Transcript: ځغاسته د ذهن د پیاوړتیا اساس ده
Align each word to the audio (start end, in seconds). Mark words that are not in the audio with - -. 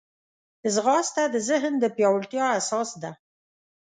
ځغاسته 0.73 1.23
د 1.33 1.35
ذهن 1.49 1.73
د 1.79 1.85
پیاوړتیا 1.95 2.45
اساس 2.59 2.89
ده 3.01 3.11